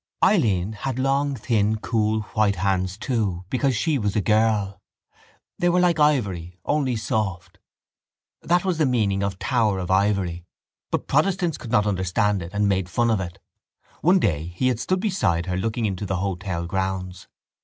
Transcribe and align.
Eileen 0.23 0.73
had 0.73 0.97
long 0.97 1.35
thin 1.35 1.75
cool 1.75 2.21
white 2.33 2.55
hands 2.55 2.97
too 2.97 3.45
because 3.51 3.75
she 3.75 3.99
was 3.99 4.15
a 4.15 4.19
girl. 4.21 4.81
They 5.59 5.69
were 5.69 5.79
like 5.79 5.99
ivory; 5.99 6.57
only 6.65 6.95
soft. 6.95 7.59
That 8.41 8.65
was 8.65 8.79
the 8.79 8.87
meaning 8.87 9.21
of 9.21 9.37
Tower 9.37 9.77
of 9.77 9.91
Ivory 9.91 10.43
but 10.89 11.05
protestants 11.05 11.59
could 11.59 11.69
not 11.69 11.85
understand 11.85 12.41
it 12.41 12.49
and 12.51 12.67
made 12.67 12.89
fun 12.89 13.11
of 13.11 13.19
it. 13.19 13.37
One 14.01 14.17
day 14.17 14.47
he 14.55 14.69
had 14.69 14.79
stood 14.79 15.01
beside 15.01 15.45
her 15.45 15.55
looking 15.55 15.85
into 15.85 16.07
the 16.07 16.17
hotel 16.17 16.65
grounds. 16.65 17.27